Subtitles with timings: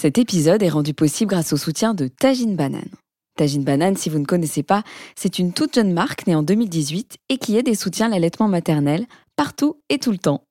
[0.00, 2.92] Cet épisode est rendu possible grâce au soutien de Tajine Banane.
[3.36, 4.84] Tajine Banane, si vous ne connaissez pas,
[5.16, 9.06] c'est une toute jeune marque née en 2018 et qui aide et soutient l'allaitement maternel
[9.34, 10.44] partout et tout le temps.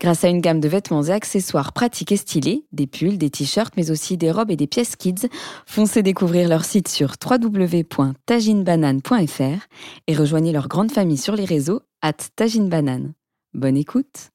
[0.00, 3.74] Grâce à une gamme de vêtements et accessoires pratiques et stylés, des pulls, des t-shirts,
[3.76, 5.28] mais aussi des robes et des pièces kids,
[5.66, 9.66] foncez découvrir leur site sur www.taginebanane.fr
[10.06, 13.12] et rejoignez leur grande famille sur les réseaux at taginebanane.
[13.52, 14.30] Bonne écoute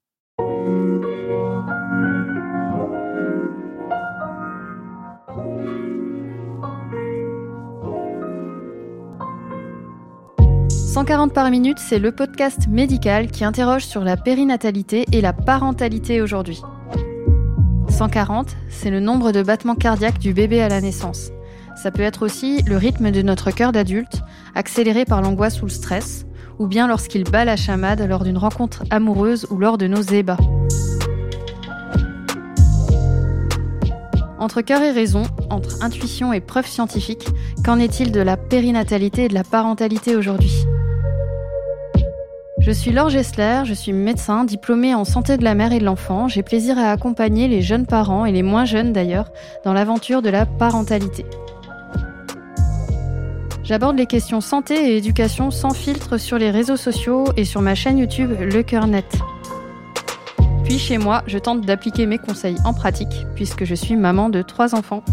[10.99, 16.19] 140 par minute, c'est le podcast médical qui interroge sur la périnatalité et la parentalité
[16.19, 16.61] aujourd'hui.
[17.87, 21.29] 140, c'est le nombre de battements cardiaques du bébé à la naissance.
[21.81, 24.23] Ça peut être aussi le rythme de notre cœur d'adulte,
[24.55, 26.25] accéléré par l'angoisse ou le stress,
[26.59, 30.35] ou bien lorsqu'il bat la chamade lors d'une rencontre amoureuse ou lors de nos ébats.
[34.37, 37.29] Entre cœur et raison, entre intuition et preuves scientifiques,
[37.63, 40.65] qu'en est-il de la périnatalité et de la parentalité aujourd'hui?
[42.69, 45.85] Je suis Laure Gessler, je suis médecin diplômée en santé de la mère et de
[45.85, 46.27] l'enfant.
[46.27, 49.31] J'ai plaisir à accompagner les jeunes parents et les moins jeunes d'ailleurs
[49.65, 51.25] dans l'aventure de la parentalité.
[53.63, 57.73] J'aborde les questions santé et éducation sans filtre sur les réseaux sociaux et sur ma
[57.73, 59.17] chaîne YouTube Le Cœur Net.
[60.63, 64.43] Puis chez moi, je tente d'appliquer mes conseils en pratique puisque je suis maman de
[64.43, 65.03] trois enfants.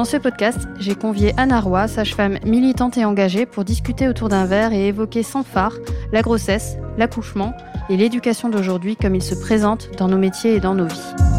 [0.00, 4.46] Dans ce podcast, j'ai convié Anna Roy, sage-femme militante et engagée, pour discuter autour d'un
[4.46, 5.74] verre et évoquer sans phare
[6.10, 7.52] la grossesse, l'accouchement
[7.90, 11.29] et l'éducation d'aujourd'hui comme il se présente dans nos métiers et dans nos vies.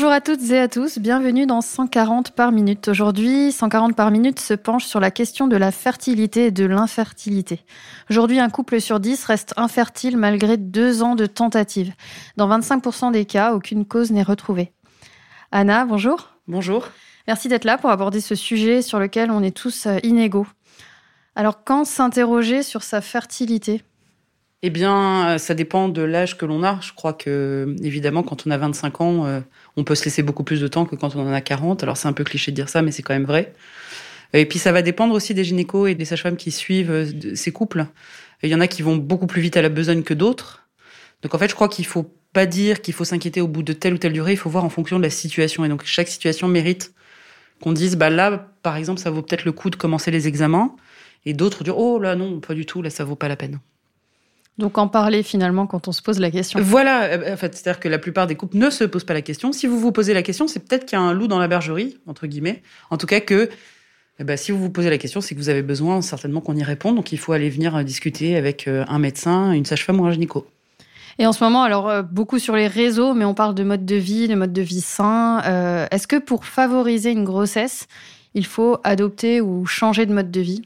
[0.00, 2.88] Bonjour à toutes et à tous, bienvenue dans 140 par minute.
[2.88, 7.60] Aujourd'hui, 140 par minute se penche sur la question de la fertilité et de l'infertilité.
[8.08, 11.92] Aujourd'hui, un couple sur 10 reste infertile malgré deux ans de tentatives.
[12.38, 14.72] Dans 25% des cas, aucune cause n'est retrouvée.
[15.52, 16.30] Anna, bonjour.
[16.48, 16.88] Bonjour.
[17.26, 20.46] Merci d'être là pour aborder ce sujet sur lequel on est tous euh, inégaux.
[21.36, 23.82] Alors, quand s'interroger sur sa fertilité?
[24.62, 26.78] Eh bien, euh, ça dépend de l'âge que l'on a.
[26.82, 29.40] Je crois que, évidemment, quand on a 25 ans, euh,
[29.76, 31.82] on peut se laisser beaucoup plus de temps que quand on en a 40.
[31.82, 33.54] Alors, c'est un peu cliché de dire ça, mais c'est quand même vrai.
[34.34, 37.52] Et puis, ça va dépendre aussi des gynécos et des sages-femmes qui suivent euh, ces
[37.52, 37.86] couples.
[38.42, 40.68] Il y en a qui vont beaucoup plus vite à la besogne que d'autres.
[41.22, 43.72] Donc, en fait, je crois qu'il faut pas dire qu'il faut s'inquiéter au bout de
[43.72, 44.32] telle ou telle durée.
[44.32, 45.64] Il faut voir en fonction de la situation.
[45.64, 46.92] Et donc, chaque situation mérite
[47.62, 50.76] qu'on dise, bah là, par exemple, ça vaut peut-être le coup de commencer les examens.
[51.26, 53.58] Et d'autres dire, oh là, non, pas du tout, là, ça vaut pas la peine.
[54.60, 56.60] Donc en parler finalement quand on se pose la question.
[56.62, 59.22] Voilà, euh, en fait, c'est-à-dire que la plupart des couples ne se posent pas la
[59.22, 59.52] question.
[59.52, 61.48] Si vous vous posez la question, c'est peut-être qu'il y a un loup dans la
[61.48, 62.62] bergerie, entre guillemets.
[62.90, 63.48] En tout cas que
[64.18, 66.54] eh ben, si vous vous posez la question, c'est que vous avez besoin certainement qu'on
[66.54, 66.94] y réponde.
[66.94, 70.12] Donc il faut aller venir euh, discuter avec euh, un médecin, une sage-femme ou un
[70.12, 70.46] gynéco.
[71.18, 73.96] Et en ce moment, alors beaucoup sur les réseaux, mais on parle de mode de
[73.96, 75.86] vie, de mode de vie sain.
[75.90, 77.88] Est-ce que pour favoriser une grossesse,
[78.32, 80.62] il faut adopter ou changer de mode de vie?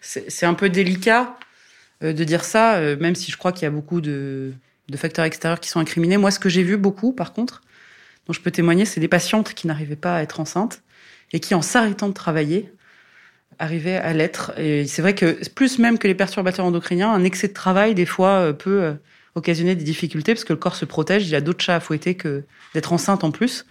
[0.00, 1.36] C'est un peu délicat.
[2.02, 4.52] Euh, de dire ça, euh, même si je crois qu'il y a beaucoup de,
[4.96, 6.16] facteurs extérieurs qui sont incriminés.
[6.16, 7.62] Moi, ce que j'ai vu beaucoup, par contre,
[8.26, 10.82] dont je peux témoigner, c'est des patientes qui n'arrivaient pas à être enceintes
[11.32, 12.72] et qui, en s'arrêtant de travailler,
[13.58, 14.52] arrivaient à l'être.
[14.58, 18.06] Et c'est vrai que plus même que les perturbateurs endocriniens, un excès de travail, des
[18.06, 18.94] fois, euh, peut
[19.34, 21.26] occasionner des difficultés parce que le corps se protège.
[21.26, 22.42] Il y a d'autres chats à fouetter que
[22.74, 23.66] d'être enceinte en plus.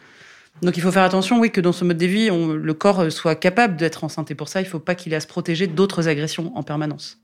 [0.61, 3.35] Donc il faut faire attention, oui, que dans ce mode de vie, le corps soit
[3.35, 4.29] capable d'être enceinte.
[4.31, 6.63] Et pour ça, il ne faut pas qu'il ait à se protéger d'autres agressions en
[6.63, 7.19] permanence.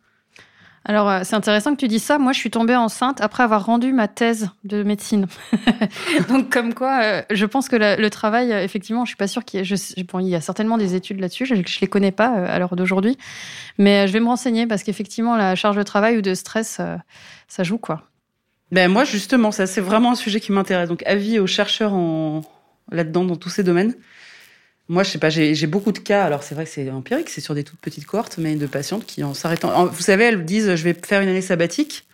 [0.87, 2.19] Alors, euh, c'est intéressant que tu dises ça.
[2.19, 5.25] Moi, je suis tombée enceinte après avoir rendu ma thèse de médecine.
[6.29, 9.43] Donc, comme quoi, euh, je pense que le travail, euh, effectivement, je suis pas sûre
[9.43, 9.65] qu'il y ait...
[9.65, 11.47] Je, bon, il y a certainement des études là-dessus.
[11.47, 13.17] Je, ne les connais pas à l'heure d'aujourd'hui.
[13.79, 16.79] Mais je vais me renseigner parce qu'effectivement, la charge de travail ou de stress,
[17.47, 18.03] ça joue, quoi.
[18.71, 20.87] Ben, moi, justement, ça, c'est vraiment un sujet qui m'intéresse.
[20.87, 21.93] Donc, avis aux chercheurs
[22.91, 23.95] là-dedans, dans tous ces domaines.
[24.87, 26.23] Moi, je sais pas, j'ai beaucoup de cas.
[26.23, 29.05] Alors, c'est vrai que c'est empirique, c'est sur des toutes petites cohortes, mais de patientes
[29.05, 29.87] qui, en s'arrêtant.
[29.87, 32.05] Vous savez, elles disent je vais faire une année sabbatique.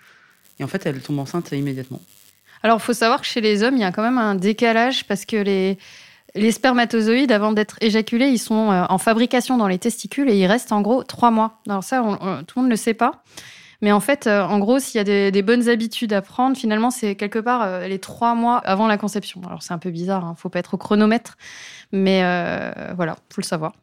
[0.60, 2.00] Et en fait, elles tombent enceintes immédiatement.
[2.64, 5.06] Alors, il faut savoir que chez les hommes, il y a quand même un décalage
[5.06, 5.36] parce que
[6.36, 10.46] les, spermatozoïdes, avant d'être éjaculés, ils sont euh, en fabrication dans les testicules et ils
[10.46, 11.60] restent en gros trois mois.
[11.68, 12.02] Alors, ça,
[12.48, 13.24] tout le monde ne le sait pas.
[13.82, 16.92] Mais en fait, euh, en gros, s'il y a des, bonnes habitudes à prendre, finalement,
[16.92, 19.42] c'est quelque part euh, les trois mois avant la conception.
[19.46, 21.38] Alors, c'est un peu bizarre, il hein, faut pas être au chronomètre.
[21.92, 23.74] Mais euh, voilà, faut le savoir.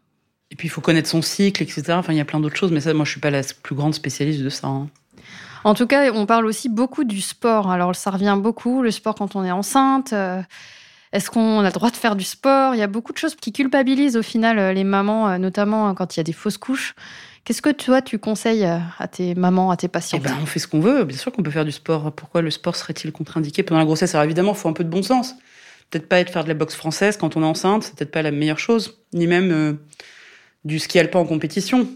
[0.50, 1.82] Et puis, il faut connaître son cycle, etc.
[1.90, 3.74] Enfin, il y a plein d'autres choses, mais ça, moi, je suis pas la plus
[3.74, 4.68] grande spécialiste de ça.
[4.68, 4.88] Hein.
[5.64, 7.70] En tout cas, on parle aussi beaucoup du sport.
[7.70, 10.14] Alors, ça revient beaucoup, le sport quand on est enceinte.
[11.12, 12.74] Est-ce qu'on a le droit de faire du sport?
[12.74, 16.20] Il y a beaucoup de choses qui culpabilisent au final les mamans, notamment quand il
[16.20, 16.94] y a des fausses couches.
[17.44, 20.58] Qu'est-ce que toi, tu conseilles à tes mamans, à tes patients eh ben, On fait
[20.58, 21.04] ce qu'on veut.
[21.04, 22.12] Bien sûr qu'on peut faire du sport.
[22.12, 24.14] Pourquoi le sport serait-il contre-indiqué pendant la grossesse?
[24.14, 25.34] Alors évidemment, il faut un peu de bon sens.
[25.90, 28.20] Peut-être pas être faire de la boxe française quand on est enceinte, c'est peut-être pas
[28.20, 29.00] la meilleure chose.
[29.14, 29.78] Ni même
[30.64, 31.88] du ski alpin en compétition.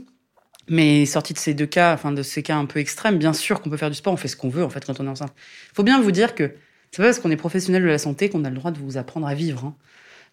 [0.69, 3.61] Mais sorti de ces deux cas, enfin de ces cas un peu extrêmes, bien sûr
[3.61, 5.11] qu'on peut faire du sport, on fait ce qu'on veut en fait quand on est
[5.11, 5.35] enceinte.
[5.73, 6.55] Il faut bien vous dire que
[6.93, 8.99] c'est pas parce qu'on est professionnel de la santé qu'on a le droit de vous
[8.99, 9.65] apprendre à vivre.
[9.65, 9.75] Hein.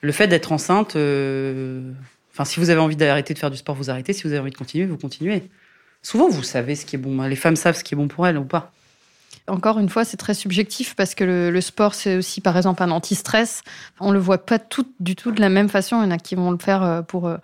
[0.02, 1.92] Le fait d'être enceinte, euh,
[2.34, 4.12] enfin si vous avez envie d'arrêter de faire du sport, vous arrêtez.
[4.12, 5.44] Si vous avez envie de continuer, vous continuez.
[6.02, 7.22] Souvent, vous savez ce qui est bon.
[7.24, 8.72] Les femmes savent ce qui est bon pour elles ou pas.
[9.48, 12.92] Encore une fois, c'est très subjectif parce que le, sport, c'est aussi par exemple un
[12.92, 13.64] anti-stress.
[14.00, 16.02] On le voit pas tout, du tout de la même façon.
[16.02, 17.38] Il y en a qui vont le faire euh, pour euh,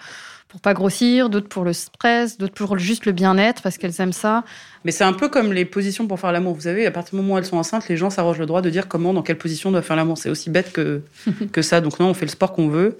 [0.56, 4.13] pour pas grossir, d'autres pour le stress, d'autres pour juste le bien-être parce qu'elles aiment
[4.13, 4.46] ça.
[4.86, 6.56] Mais c'est un peu comme les positions pour faire l'amour.
[6.56, 8.62] Vous savez, à partir du moment où elles sont enceintes, les gens s'arrogent le droit
[8.62, 10.18] de dire comment, dans quelle position on doit faire l'amour.
[10.18, 11.02] C'est aussi bête que,
[11.52, 11.81] que ça.
[11.81, 12.98] Donc non, on fait le sport qu'on veut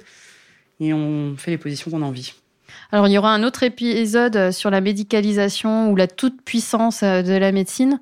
[0.82, 2.34] et on fait les positions qu'on a envie.
[2.92, 7.54] Alors il y aura un autre épisode sur la médicalisation ou la toute-puissance de la
[7.54, 8.02] médecine.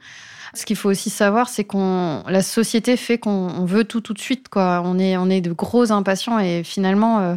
[0.56, 4.20] Ce qu'il faut aussi savoir, c'est qu'on la société fait qu'on veut tout tout de
[4.20, 4.50] suite.
[4.50, 4.82] Quoi.
[4.84, 7.20] On, est, on est de gros impatients et finalement...
[7.20, 7.36] Euh,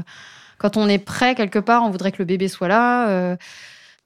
[0.59, 3.37] quand on est prêt quelque part, on voudrait que le bébé soit là, euh,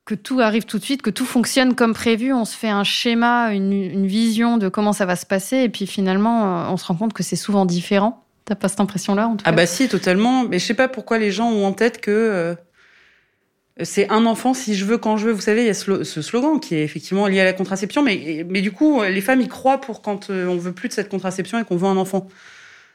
[0.05, 2.33] que tout arrive tout de suite, que tout fonctionne comme prévu.
[2.33, 5.87] On se fait un schéma, une, vision de comment ça va se passer, et puis
[5.87, 8.25] finalement, euh, on se rend compte que c'est souvent différent.
[8.45, 10.45] T'as pas cette impression-là en tout Ah bah si, totalement.
[10.45, 12.55] Mais je sais pas pourquoi les gens ont en tête que euh,
[13.83, 15.33] c'est un enfant si je veux quand je veux.
[15.33, 18.45] Vous savez, il y a ce slogan qui est effectivement lié à la contraception, mais
[18.49, 21.61] mais du coup, les femmes y croient pour quand on veut plus de cette contraception
[21.61, 22.27] et qu'on veut un enfant.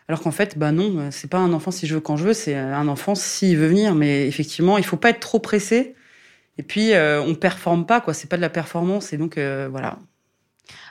[0.07, 2.33] Alors qu'en fait, bah non, c'est pas un enfant si je veux quand je veux,
[2.33, 3.95] c'est un enfant s'il veut venir.
[3.95, 5.95] Mais effectivement, il faut pas être trop pressé.
[6.57, 8.13] Et puis, euh, on performe pas, quoi.
[8.13, 9.13] C'est pas de la performance.
[9.13, 9.97] Et donc, euh, voilà.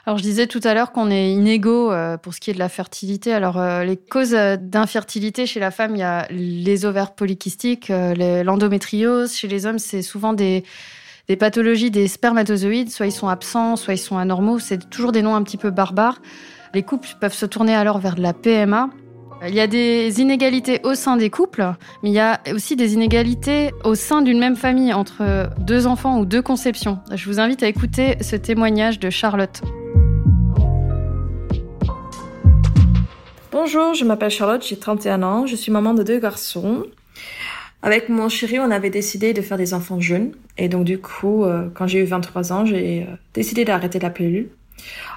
[0.05, 2.59] Alors, je disais tout à l'heure qu'on est inégaux euh, pour ce qui est de
[2.59, 3.33] la fertilité.
[3.33, 9.33] Alors, les causes d'infertilité chez la femme, il y a les ovaires polykystiques, l'endométriose.
[9.33, 10.63] Chez les hommes, c'est souvent des,
[11.27, 12.91] des pathologies des spermatozoïdes.
[12.91, 14.59] Soit ils sont absents, soit ils sont anormaux.
[14.59, 16.21] C'est toujours des noms un petit peu barbares.
[16.75, 18.89] Les couples peuvent se tourner alors vers de la PMA,
[19.43, 22.93] il y a des inégalités au sein des couples, mais il y a aussi des
[22.93, 26.99] inégalités au sein d'une même famille entre deux enfants ou deux conceptions.
[27.13, 29.61] Je vous invite à écouter ce témoignage de Charlotte.
[33.51, 36.83] Bonjour, je m'appelle Charlotte, j'ai 31 ans, je suis maman de deux garçons.
[37.81, 40.31] Avec mon chéri, on avait décidé de faire des enfants jeunes.
[40.57, 44.09] Et donc du coup, euh, quand j'ai eu 23 ans, j'ai euh, décidé d'arrêter la
[44.09, 44.49] pilule.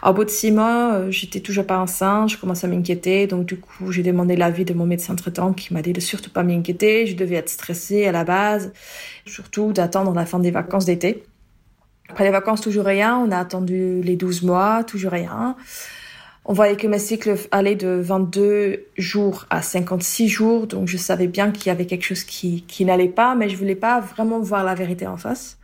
[0.02, 3.46] Au bout de six mois, euh, j'étais toujours pas enceinte, je commençais à m'inquiéter, donc
[3.46, 6.42] du coup, j'ai demandé l'avis de mon médecin traitant qui m'a dit de surtout pas
[6.42, 8.72] m'inquiéter, je devais être stressée à la base,
[9.26, 11.24] surtout d'attendre la fin des vacances d'été.
[12.08, 15.56] Après les vacances, toujours rien, on a attendu les 12 mois, toujours rien.
[16.44, 21.26] On voyait que mes cycles allaient de 22 jours à 56 jours, donc je savais
[21.26, 24.40] bien qu'il y avait quelque chose qui, qui n'allait pas, mais je voulais pas vraiment
[24.40, 25.58] voir la vérité en face.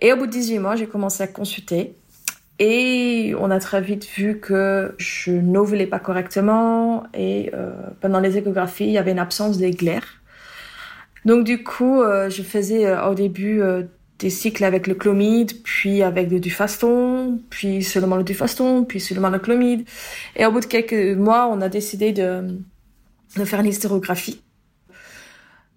[0.00, 1.94] Et au bout de 18 mois, j'ai commencé à consulter
[2.58, 7.70] et on a très vite vu que je n'ovulais pas correctement et euh,
[8.00, 10.02] pendant les échographies, il y avait une absence d'éclair.
[11.24, 13.84] Donc du coup, euh, je faisais euh, au début euh,
[14.18, 19.28] des cycles avec le chlomide, puis avec le dufaston, puis seulement le dufaston, puis seulement
[19.28, 19.86] le chlomide.
[20.34, 22.58] Et au bout de quelques mois, on a décidé de,
[23.36, 24.42] de faire une hystérographie.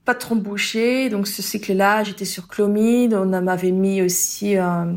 [0.04, 3.14] Pas de bouché, donc ce cycle-là, j'étais sur chlomide.
[3.14, 4.96] On m'avait mis aussi un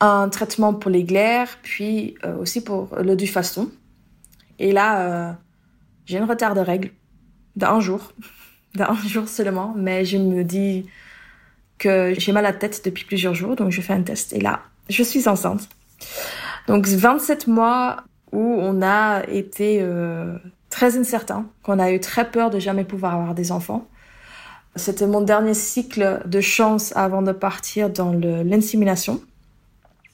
[0.00, 3.70] un traitement pour les glaires, puis euh, aussi pour le dufaston.
[4.58, 5.32] Et là, euh,
[6.04, 6.90] j'ai un retard de règles
[7.56, 8.12] d'un jour,
[8.74, 10.86] d'un jour seulement, mais je me dis
[11.78, 14.32] que j'ai mal à la tête depuis plusieurs jours, donc je fais un test.
[14.32, 15.68] Et là, je suis enceinte.
[16.66, 20.36] Donc 27 mois où on a été euh,
[20.70, 23.86] très incertain, qu'on a eu très peur de jamais pouvoir avoir des enfants.
[24.74, 29.22] C'était mon dernier cycle de chance avant de partir dans l'insémination.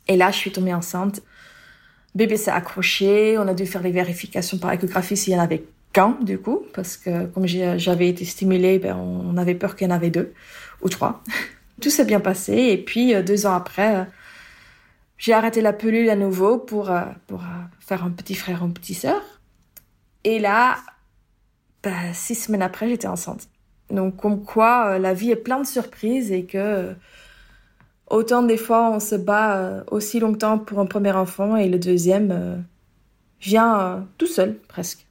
[0.08, 1.22] Et là, je suis tombée enceinte.
[2.14, 3.38] Bébé s'est accroché.
[3.38, 6.64] On a dû faire les vérifications par échographie s'il y en avait qu'un, du coup,
[6.74, 10.32] parce que comme j'avais été stimulée, ben, on avait peur qu'il y en avait deux
[10.80, 11.22] ou trois.
[11.80, 12.54] Tout s'est bien passé.
[12.54, 14.04] Et puis, euh, deux ans après, euh,
[15.18, 17.42] j'ai arrêté la pilule à nouveau pour, euh, pour
[17.80, 19.22] faire un petit frère, une petite sœur.
[20.24, 20.76] Et là,
[21.82, 23.48] ben, six semaines après, j'étais enceinte.
[23.90, 26.94] Donc, comme quoi, la vie est pleine de surprises et que
[28.12, 31.78] Autant des fois on se bat euh, aussi longtemps pour un premier enfant et le
[31.78, 32.56] deuxième euh,
[33.40, 35.06] vient euh, tout seul presque.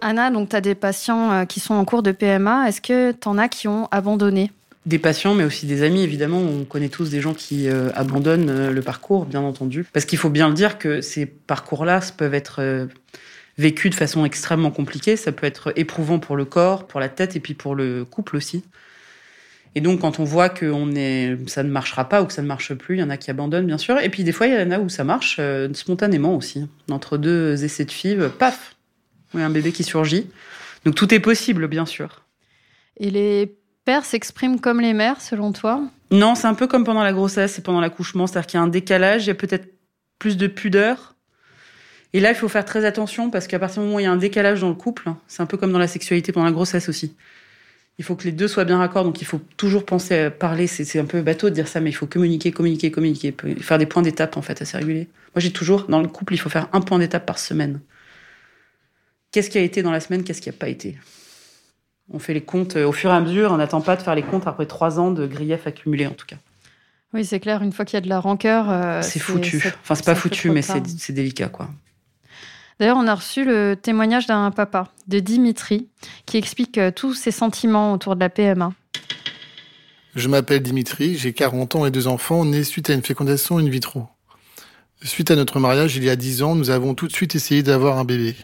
[0.00, 2.68] Anna, donc tu as des patients qui sont en cours de PMA.
[2.68, 4.50] Est-ce que tu en as qui ont abandonné?
[4.86, 6.38] Des patients, mais aussi des amis, évidemment.
[6.38, 9.84] On connaît tous des gens qui euh, abandonnent euh, le parcours, bien entendu.
[9.92, 12.86] Parce qu'il faut bien le dire que ces parcours-là peuvent être euh,
[13.58, 15.16] vécus de façon extrêmement compliquée.
[15.16, 18.36] Ça peut être éprouvant pour le corps, pour la tête et puis pour le couple
[18.36, 18.62] aussi.
[19.74, 20.72] Et donc, quand on voit que
[21.48, 23.30] ça ne marchera pas ou que ça ne marche plus, il y en a qui
[23.30, 24.00] abandonnent, bien sûr.
[24.00, 25.38] Et puis, des fois, il y en a où ça marche
[25.74, 26.66] spontanément aussi.
[26.90, 28.74] Entre deux essais de FIV, paf,
[29.34, 30.28] il y a un bébé qui surgit.
[30.86, 32.22] Donc, tout est possible, bien sûr.
[32.98, 33.54] Et les
[33.86, 35.80] pères s'expriment comme les mères, selon toi?
[36.10, 38.64] Non, c'est un peu comme pendant la grossesse et pendant l'accouchement, c'est-à-dire qu'il y a
[38.64, 39.72] un décalage, il y a peut-être
[40.18, 41.14] plus de pudeur.
[42.12, 44.06] Et là, il faut faire très attention parce qu'à partir du moment où il y
[44.06, 46.52] a un décalage dans le couple, c'est un peu comme dans la sexualité pendant la
[46.52, 47.14] grossesse aussi.
[47.98, 50.66] Il faut que les deux soient bien raccord, donc il faut toujours penser à parler.
[50.66, 53.86] C'est un peu bateau de dire ça, mais il faut communiquer, communiquer, communiquer, faire des
[53.86, 55.08] points d'étape en fait assez réguliers.
[55.34, 57.80] Moi, j'ai toujours dans le couple, il faut faire un point d'étape par semaine.
[59.32, 60.98] Qu'est-ce qui a été dans la semaine, qu'est-ce qui n'a pas été?
[62.12, 63.52] On fait les comptes euh, au fur et à mesure.
[63.52, 66.26] On n'attend pas de faire les comptes après trois ans de grief accumulés, en tout
[66.26, 66.36] cas.
[67.14, 67.62] Oui, c'est clair.
[67.62, 69.56] Une fois qu'il y a de la rancœur, euh, c'est foutu.
[69.82, 71.68] enfin, c'est pas foutu, mais c'est délicat, quoi.
[72.78, 75.88] D'ailleurs, on a reçu le témoignage d'un papa, de Dimitri,
[76.26, 78.72] qui explique euh, tous ses sentiments autour de la PMA.
[80.14, 83.68] Je m'appelle Dimitri, j'ai 40 ans et deux enfants, nés suite à une fécondation in
[83.68, 84.06] vitro.
[85.02, 87.62] Suite à notre mariage il y a 10 ans, nous avons tout de suite essayé
[87.62, 88.34] d'avoir un bébé.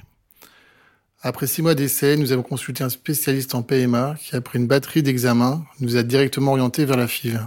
[1.24, 5.04] Après six mois d'essai, nous avons consulté un spécialiste en PMA qui, après une batterie
[5.04, 7.38] d'examens, nous a directement orientés vers la FIV.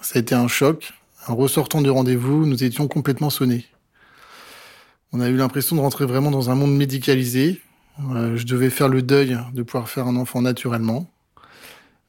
[0.00, 0.94] Ça a été un choc.
[1.26, 3.66] En ressortant du rendez-vous, nous étions complètement sonnés.
[5.12, 7.60] On a eu l'impression de rentrer vraiment dans un monde médicalisé.
[7.98, 11.06] je devais faire le deuil de pouvoir faire un enfant naturellement.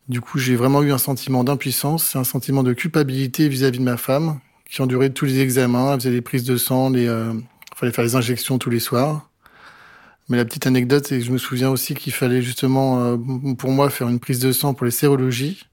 [0.08, 3.98] Du coup, j'ai vraiment eu un sentiment d'impuissance un sentiment de culpabilité vis-à-vis de ma
[3.98, 4.40] femme,
[4.72, 7.34] qui endurait tous les examens, elle faisait les prises de sang, il euh,
[7.76, 9.29] fallait faire les injections tous les soirs.
[10.30, 13.18] Mais la petite anecdote, c'est que je me souviens aussi qu'il fallait justement, euh,
[13.58, 15.66] pour moi, faire une prise de sang pour les sérologies.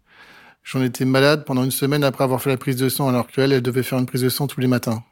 [0.64, 3.52] J'en étais malade pendant une semaine après avoir fait la prise de sang, alors qu'elle,
[3.52, 5.04] elle devait faire une prise de sang tous les matins.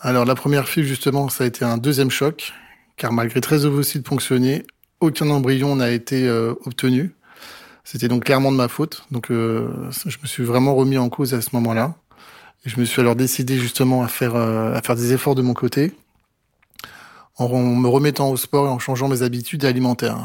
[0.00, 2.52] Alors la première fille, justement, ça a été un deuxième choc,
[2.96, 4.66] car malgré 13 ovocytes ponctionnés,
[4.98, 7.14] aucun embryon n'a été euh, obtenu.
[7.84, 9.04] C'était donc clairement de ma faute.
[9.12, 9.68] Donc euh,
[10.06, 11.94] je me suis vraiment remis en cause à ce moment-là.
[12.66, 15.54] Et je me suis alors décidé justement à faire, à faire des efforts de mon
[15.54, 15.92] côté
[17.38, 20.18] en me remettant au sport et en changeant mes habitudes alimentaires.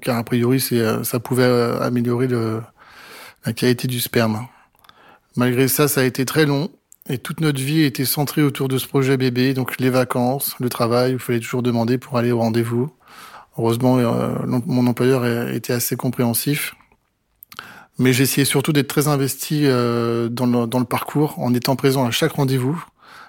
[0.00, 4.46] Car a priori, euh, ça pouvait euh, améliorer la qualité du sperme.
[5.36, 6.68] Malgré ça, ça a été très long
[7.08, 10.68] et toute notre vie était centrée autour de ce projet bébé, donc les vacances, le
[10.68, 12.90] travail, il fallait toujours demander pour aller au rendez-vous.
[13.56, 16.74] Heureusement, euh, mon employeur était assez compréhensif.
[17.98, 22.80] Mais j'essayais surtout d'être très investi dans le parcours en étant présent à chaque rendez-vous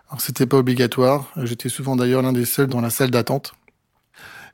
[0.10, 1.32] alors c'était pas obligatoire.
[1.44, 3.54] J'étais souvent d'ailleurs l'un des seuls dans la salle d'attente.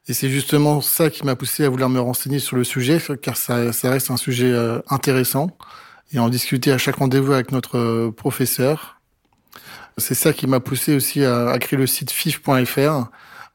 [0.08, 3.38] Et c'est justement ça qui m'a poussé à vouloir me renseigner sur le sujet, car
[3.38, 5.50] ça, ça reste un sujet euh, intéressant.
[6.12, 9.02] Et en discuter à chaque rendez-vous avec notre euh, professeur.
[9.98, 13.10] C'est ça qui m'a poussé aussi à, créer le site fif.fr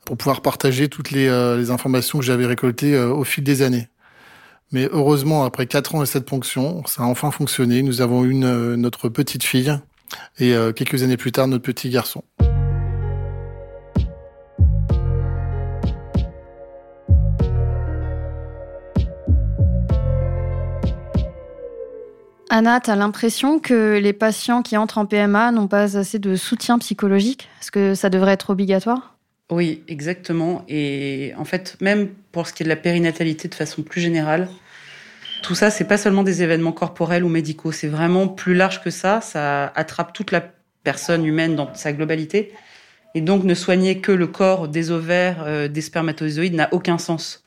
[0.06, 3.88] pour pouvoir partager toutes les, euh, les informations que j'avais récoltées au fil des années.
[4.72, 7.82] Mais heureusement, après quatre ans et cette ponction, ça a enfin fonctionné.
[7.82, 9.78] Nous avons une notre petite fille
[10.38, 12.22] et euh, quelques années plus tard, notre petit garçon.
[22.52, 26.34] Anna, tu as l'impression que les patients qui entrent en PMA n'ont pas assez de
[26.34, 27.48] soutien psychologique?
[27.60, 29.14] Est-ce que ça devrait être obligatoire?
[29.52, 30.64] Oui, exactement.
[30.68, 34.48] Et en fait, même pour ce qui est de la périnatalité de façon plus générale,
[35.42, 38.90] tout ça, c'est pas seulement des événements corporels ou médicaux, c'est vraiment plus large que
[38.90, 39.20] ça.
[39.20, 40.42] Ça attrape toute la
[40.82, 42.52] personne humaine dans sa globalité.
[43.14, 47.44] Et donc, ne soigner que le corps des ovaires, euh, des spermatozoïdes n'a aucun sens.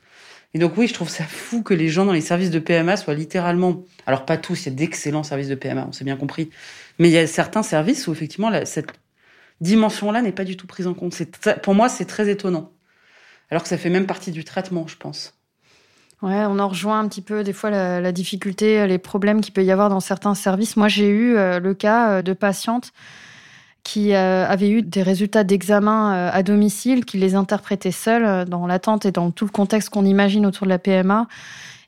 [0.52, 2.96] Et donc, oui, je trouve ça fou que les gens dans les services de PMA
[2.96, 3.82] soient littéralement.
[4.06, 6.50] Alors, pas tous, il y a d'excellents services de PMA, on s'est bien compris.
[6.98, 8.92] Mais il y a certains services où, effectivement, cette
[9.60, 11.16] dimension-là n'est pas du tout prise en compte.
[11.62, 12.70] Pour moi, c'est très étonnant.
[13.50, 15.34] Alors que ça fait même partie du traitement, je pense.
[16.24, 19.62] Ouais, on en rejoint un petit peu des fois la, difficulté, les problèmes qu'il peut
[19.62, 20.74] y avoir dans certains services.
[20.74, 22.94] Moi, j'ai eu euh, le cas euh, de patientes
[23.82, 29.04] qui euh, avaient eu des résultats d'examen à domicile, qui les interprétaient seules dans l'attente
[29.04, 31.28] et dans tout le contexte qu'on imagine autour de la PMA,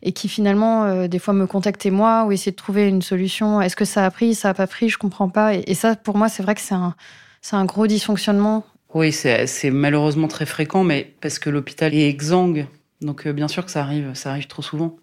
[0.02, 3.62] et qui finalement, des fois, me contactaient moi ou essayaient de trouver une solution.
[3.62, 5.54] Est-ce que ça a pris, ça a pas pris, je comprends pas.
[5.54, 6.94] Et, ça, pour moi, c'est vrai que c'est un,
[7.40, 8.66] c'est un gros dysfonctionnement.
[8.92, 12.66] Oui, c'est malheureusement très fréquent, mais parce que l'hôpital est exsangue
[13.00, 14.96] donc euh, bien sûr que ça arrive, ça arrive trop souvent.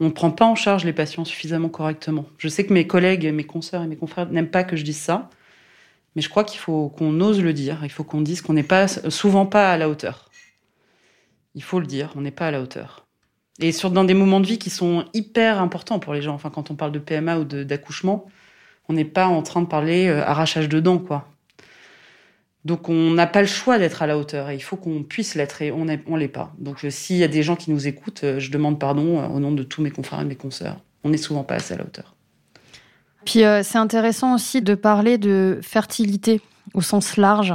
[0.00, 2.26] On ne prend pas en charge les patients suffisamment correctement.
[2.38, 4.98] Je sais que mes collègues, mes consoeurs et mes confrères n'aiment pas que je dise
[4.98, 5.30] ça,
[6.16, 7.80] mais je crois qu'il faut qu'on ose le dire.
[7.84, 10.30] Il faut qu'on dise qu'on n'est pas souvent pas à la hauteur.
[11.54, 13.06] Il faut le dire, on n'est pas à la hauteur.
[13.60, 16.34] Et sur, dans des moments de vie qui sont hyper importants pour les gens.
[16.34, 18.26] Enfin, quand on parle de PMA ou d'accouchement,
[18.88, 21.28] on n'est pas en train de parler euh, arrachage de dents, quoi.
[22.64, 25.34] Donc on n'a pas le choix d'être à la hauteur et il faut qu'on puisse
[25.34, 26.52] l'être et on ne l'est pas.
[26.58, 29.40] Donc euh, s'il y a des gens qui nous écoutent, euh, je demande pardon au
[29.40, 30.78] nom de tous mes confrères et mes consoeurs.
[31.02, 32.14] On n'est souvent pas assez à la hauteur.
[33.24, 36.40] Puis c'est intéressant aussi de parler de fertilité
[36.74, 37.54] au sens large.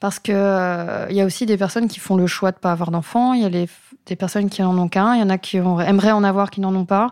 [0.00, 2.72] Parce qu'il il y a aussi des personnes qui font le choix de ne pas
[2.72, 3.32] avoir d'enfants.
[3.32, 3.66] Il y a
[4.06, 5.14] des personnes qui n'en ont qu'un.
[5.14, 7.08] Il y en a qui aimeraient en avoir, qui n'en ont pas.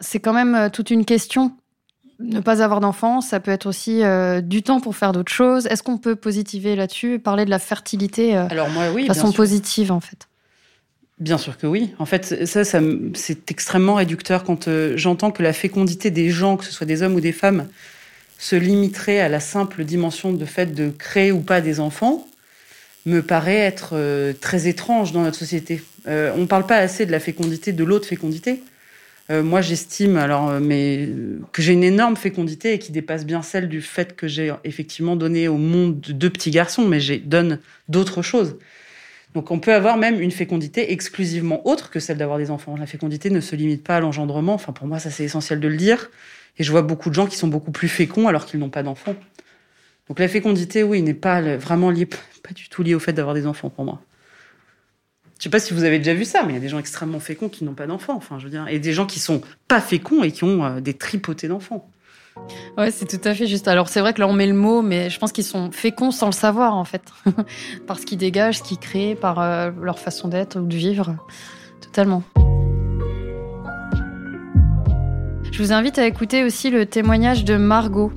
[0.00, 1.52] C'est quand même toute une question
[2.18, 5.66] ne pas avoir d'enfants, ça peut être aussi euh, du temps pour faire d'autres choses.
[5.66, 9.32] Est-ce qu'on peut positiver là-dessus parler de la fertilité euh, Alors moi, oui, de façon
[9.32, 10.28] positive en fait?
[11.20, 11.94] Bien sûr que oui.
[11.98, 12.80] En fait, ça, ça
[13.14, 17.02] c'est extrêmement réducteur quand euh, j'entends que la fécondité des gens, que ce soit des
[17.02, 17.66] hommes ou des femmes,
[18.38, 22.26] se limiterait à la simple dimension de fait de créer ou pas des enfants,
[23.04, 23.96] me paraît être
[24.40, 25.82] très étrange dans notre société.
[26.06, 28.62] on ne parle pas assez de la fécondité de l'autre fécondité.
[29.30, 31.08] Euh, moi, j'estime alors, euh, mais
[31.52, 35.16] que j'ai une énorme fécondité et qui dépasse bien celle du fait que j'ai effectivement
[35.16, 37.58] donné au monde deux petits garçons, mais j'ai donne
[37.88, 38.56] d'autres choses.
[39.34, 42.76] Donc, on peut avoir même une fécondité exclusivement autre que celle d'avoir des enfants.
[42.78, 44.54] La fécondité ne se limite pas à l'engendrement.
[44.54, 46.10] Enfin, pour moi, ça c'est essentiel de le dire.
[46.58, 48.82] Et je vois beaucoup de gens qui sont beaucoup plus féconds alors qu'ils n'ont pas
[48.82, 49.14] d'enfants.
[50.08, 53.34] Donc, la fécondité, oui, n'est pas vraiment liée, pas du tout liée au fait d'avoir
[53.34, 54.00] des enfants pour moi.
[55.38, 56.80] Je sais pas si vous avez déjà vu ça, mais il y a des gens
[56.80, 58.16] extrêmement féconds qui n'ont pas d'enfants.
[58.16, 60.80] Enfin, je veux dire, et des gens qui sont pas féconds et qui ont euh,
[60.80, 61.88] des tripotés d'enfants.
[62.76, 63.68] Ouais, c'est tout à fait juste.
[63.68, 66.10] Alors c'est vrai que là on met le mot, mais je pense qu'ils sont féconds
[66.10, 67.02] sans le savoir en fait,
[67.86, 71.16] parce qu'ils dégagent, ce qu'ils créent, par euh, leur façon d'être ou de vivre,
[71.80, 72.22] totalement.
[75.50, 78.12] Je vous invite à écouter aussi le témoignage de Margot,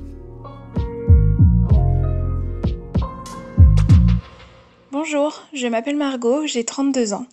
[5.04, 7.26] Bonjour, je m'appelle Margot, j'ai 32 ans.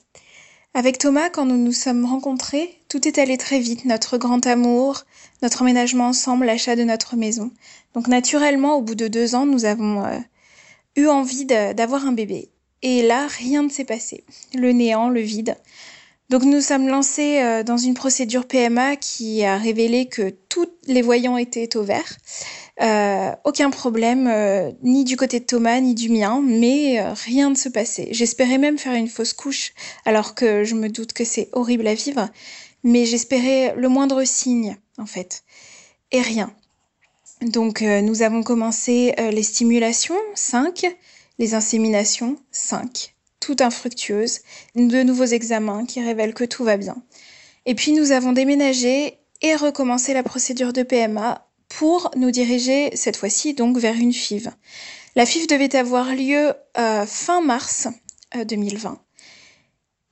[0.73, 5.03] Avec Thomas, quand nous nous sommes rencontrés, tout est allé très vite, notre grand amour,
[5.43, 7.51] notre emménagement ensemble, l'achat de notre maison.
[7.93, 10.17] Donc naturellement, au bout de deux ans, nous avons euh,
[10.95, 12.49] eu envie d'avoir un bébé.
[12.81, 14.23] Et là, rien ne s'est passé.
[14.55, 15.55] Le néant, le vide.
[16.29, 21.01] Donc nous sommes lancés euh, dans une procédure PMA qui a révélé que tous les
[21.01, 22.17] voyants étaient au vert.
[22.81, 27.55] Euh, aucun problème, euh, ni du côté de Thomas, ni du mien, mais rien ne
[27.55, 28.09] se passait.
[28.11, 29.73] J'espérais même faire une fausse couche,
[30.05, 32.29] alors que je me doute que c'est horrible à vivre,
[32.83, 35.43] mais j'espérais le moindre signe, en fait.
[36.11, 36.53] Et rien.
[37.41, 40.85] Donc nous avons commencé les stimulations, 5,
[41.39, 43.13] les inséminations, 5
[43.49, 44.41] tout infructueuse,
[44.75, 46.97] de nouveaux examens qui révèlent que tout va bien.
[47.65, 53.17] Et puis nous avons déménagé et recommencé la procédure de PMA pour nous diriger cette
[53.17, 54.51] fois-ci donc vers une FIV.
[55.15, 57.87] La FIV devait avoir lieu euh, fin mars
[58.35, 58.95] 2020 euh,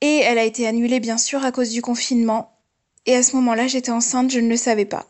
[0.01, 2.57] et elle a été annulée bien sûr à cause du confinement.
[3.05, 5.07] Et à ce moment-là, j'étais enceinte, je ne le savais pas.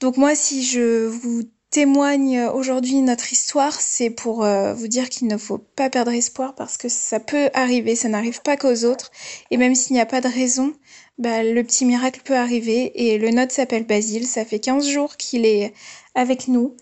[0.00, 5.28] Donc moi, si je vous témoigne aujourd'hui notre histoire, c'est pour euh, vous dire qu'il
[5.28, 9.10] ne faut pas perdre espoir parce que ça peut arriver, ça n'arrive pas qu'aux autres.
[9.50, 10.72] Et même s'il n'y a pas de raison,
[11.18, 12.92] bah, le petit miracle peut arriver.
[12.94, 15.74] Et le nôtre s'appelle Basile, ça fait 15 jours qu'il est
[16.14, 16.74] avec nous.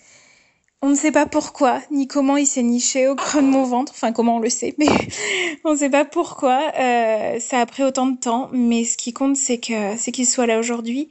[0.82, 3.92] On ne sait pas pourquoi, ni comment il s'est niché au creux de mon ventre,
[3.96, 4.86] enfin comment on le sait, mais
[5.64, 6.60] on ne sait pas pourquoi.
[6.78, 10.26] Euh, ça a pris autant de temps, mais ce qui compte, c'est que c'est qu'il
[10.26, 11.08] soit là aujourd'hui.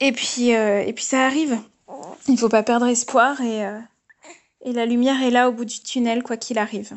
[0.00, 1.58] Et puis, euh, et puis ça arrive.
[2.28, 3.78] Il ne faut pas perdre espoir euh,
[4.64, 6.92] et, la lumière est là au bout du tunnel, quoi qu'il arrive.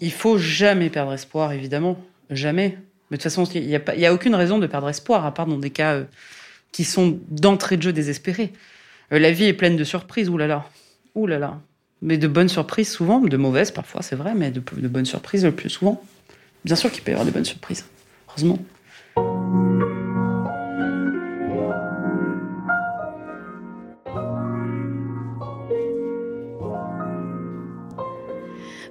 [0.00, 1.98] Il faut jamais perdre espoir, évidemment.
[2.30, 2.78] Jamais.
[3.10, 5.46] Mais de toute façon, il n'y a, a, aucune raison de perdre espoir, à part
[5.46, 6.04] dans des cas euh,
[6.72, 8.52] qui sont d'entrée de jeu désespérés.
[9.12, 10.68] Euh, la vie est pleine de surprises, oulala.
[11.14, 11.60] Oulala.
[12.00, 15.44] Mais de bonnes surprises souvent, de mauvaises parfois, c'est vrai, mais de, de bonnes surprises
[15.44, 16.00] le plus souvent.
[16.64, 17.86] Bien sûr qu'il peut y avoir des bonnes surprises.
[18.28, 18.58] Heureusement.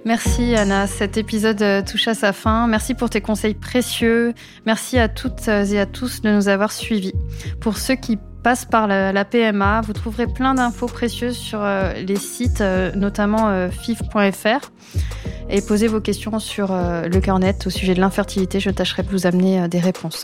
[0.08, 2.66] Merci Anna, cet épisode euh, touche à sa fin.
[2.68, 4.34] Merci pour tes conseils précieux.
[4.66, 7.12] Merci à toutes et à tous de nous avoir suivis.
[7.60, 12.16] Pour ceux qui passent par la, PMA, vous trouverez plein d'infos précieuses sur euh, les
[12.16, 14.72] sites, euh, notamment fif.fr.
[15.50, 18.62] Et posez vos questions sur le cœur net au sujet de l'infertilité.
[18.62, 20.24] Je tâcherai de vous amener des réponses.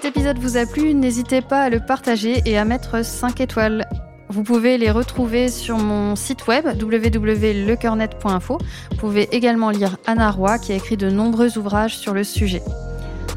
[0.00, 3.84] Cet épisode vous a plu, n'hésitez pas à le partager et à mettre 5 étoiles.
[4.28, 8.58] Vous pouvez les retrouver sur mon site web www.lecoeurnet.info.
[8.92, 12.62] Vous pouvez également lire Anna Roy qui a écrit de nombreux ouvrages sur le sujet.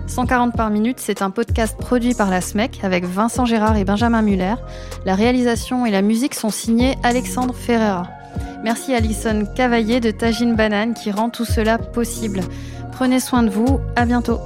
[0.06, 4.22] 140 par minute, c'est un podcast produit par la SMEC avec Vincent Gérard et Benjamin
[4.22, 4.54] Muller.
[5.04, 8.08] La réalisation et la musique sont signés Alexandre Ferreira.
[8.64, 12.42] Merci Alison Cavaillé de Tagine Banane qui rend tout cela possible.
[12.92, 14.40] Prenez soin de vous, à bientôt.